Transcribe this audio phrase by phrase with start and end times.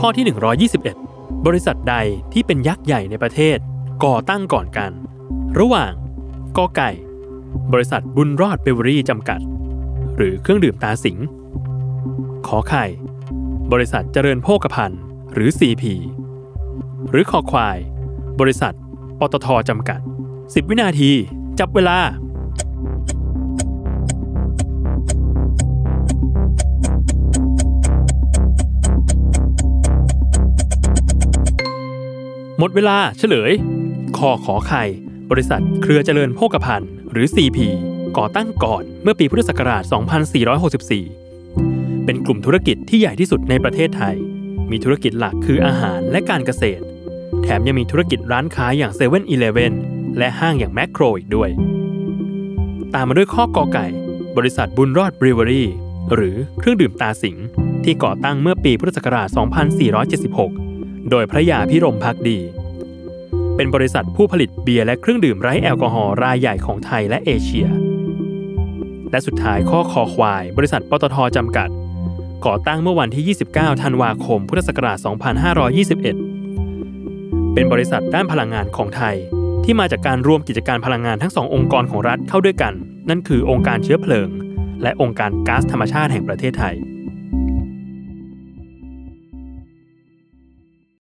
[0.00, 0.24] ข้อที่
[0.84, 1.94] 121 บริษัทใด
[2.32, 3.58] ที่เป็นยักษ์ใหญ่ในประเทศ
[4.04, 4.90] ก่อตั้งก่อนกัน
[5.58, 5.92] ระหว่าง
[6.56, 6.90] กอไก่
[7.72, 9.40] บริษัทบุญรอดเบเวอรี่จำกัด
[10.16, 11.18] หรือเครื่องดื่มตาสิง
[12.46, 12.84] ขอไข่
[13.72, 15.00] บริษัทเจริญโภคภัณฑ์
[15.32, 15.84] หรือ CP
[17.10, 17.78] หรือขอควาย
[18.40, 18.74] บริษัท
[19.20, 20.00] ปตทจำกัด
[20.34, 21.10] 10 วินาที
[21.58, 21.98] จับเวลา
[32.58, 33.52] หมดเวลาเฉลย
[34.16, 34.84] คอขอไข่
[35.30, 37.58] บริษัทเครือเจริญโภคภัณฑ์ หรือ CP
[38.18, 39.82] ก่อตั้งก่อนเมื่อปีพุทธศักราช
[41.14, 44.16] 2464 เป็นกลุ่มธุรกิจที่ใหญ่ที่สุดในประเทศไทย
[44.70, 46.82] มีธุรกิจหลักคืออาหารและการเกษตร
[47.42, 49.20] แถมยังมีธุรกิจร้านค้าอย่าง7 e เ e ่
[49.66, 49.72] e อ
[50.18, 51.50] และห้างอย่างแมคโครอีกด้วย
[52.94, 53.86] ตามมาด้วยข้อกอไก่
[54.36, 55.68] บริษัทบุญรอดบริเวอรี่
[56.14, 57.36] หรือเครื่องดื่มตาสิง
[57.84, 59.28] ที่ก่อตั้งเมื่อปีพุทธศักราช
[60.54, 60.65] 2476
[61.10, 62.38] โดยพระยาพิรมพักดี
[63.56, 67.68] เป็นบริษัทผู้ผลิตเบียร์และเครื่องดื่มไร้แอลกอฮอล์รายใหญ่ของไทยและเอเชีย
[69.10, 71.68] และสุดท้ายข้อคอควาย บริษัทปตทจำกัด
[72.46, 74.98] ก่อตั้งเมื่อวันที่ 29 ธันวาคม พุทธศักราช
[76.66, 79.16] 2521 เป็นบริษัทด้านพลังงานของไทย
[79.64, 82.74] ที่มาจากการรวมกิจการพลังงานทั้งสององค์กรของรัฐเข้าด้วยกัน
[83.08, 84.28] นั่นคือองค์การเชื้อเพลิง
[84.82, 86.76] และองค์การก๊าซธรรมชาติแห่งประเทศไทย